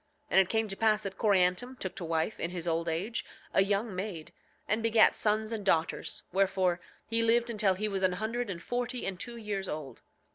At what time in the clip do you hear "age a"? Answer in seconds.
2.89-3.61